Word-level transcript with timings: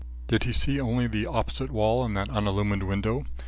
Did 0.25 0.45
he 0.45 0.51
see 0.51 0.81
only 0.81 1.05
the 1.05 1.27
opposite 1.27 1.69
wall 1.69 2.03
and 2.03 2.17
that 2.17 2.27
unillumined 2.29 2.81
window? 2.87 3.23